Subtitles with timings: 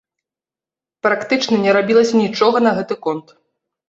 [1.07, 3.27] Практычна не рабілася нічога на гэты конт.